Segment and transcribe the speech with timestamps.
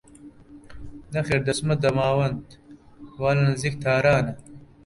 [1.13, 2.43] نەخێر دەچمە دەماوەند
[3.21, 4.33] وا لە نیزیک تارانە